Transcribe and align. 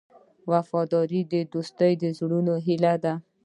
وفادار 0.51 1.07
دوست 1.53 1.79
د 2.01 2.03
زړونو 2.17 2.53
هیله 2.65 2.93
ده. 3.03 3.13